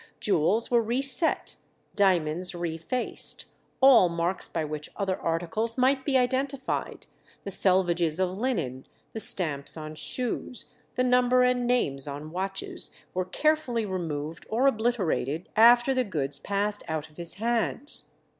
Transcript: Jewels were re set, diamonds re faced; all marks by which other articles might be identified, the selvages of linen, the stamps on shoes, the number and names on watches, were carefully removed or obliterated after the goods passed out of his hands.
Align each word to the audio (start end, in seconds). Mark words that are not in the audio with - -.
Jewels 0.19 0.71
were 0.71 0.81
re 0.81 0.99
set, 1.03 1.57
diamonds 1.95 2.55
re 2.55 2.79
faced; 2.79 3.45
all 3.81 4.09
marks 4.09 4.47
by 4.47 4.65
which 4.65 4.89
other 4.95 5.15
articles 5.15 5.77
might 5.77 6.05
be 6.05 6.17
identified, 6.17 7.05
the 7.43 7.51
selvages 7.51 8.19
of 8.19 8.35
linen, 8.35 8.87
the 9.13 9.19
stamps 9.19 9.77
on 9.77 9.93
shoes, 9.93 10.71
the 10.95 11.03
number 11.03 11.43
and 11.43 11.67
names 11.67 12.07
on 12.07 12.31
watches, 12.31 12.89
were 13.13 13.25
carefully 13.25 13.85
removed 13.85 14.47
or 14.49 14.65
obliterated 14.65 15.49
after 15.55 15.93
the 15.93 16.03
goods 16.03 16.39
passed 16.39 16.81
out 16.87 17.11
of 17.11 17.17
his 17.17 17.35
hands. 17.35 18.05